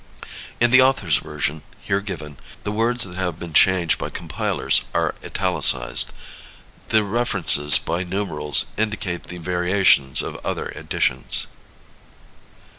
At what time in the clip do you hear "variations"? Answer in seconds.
9.37-10.23